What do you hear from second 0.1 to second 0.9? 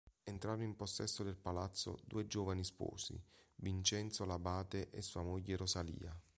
Entrano in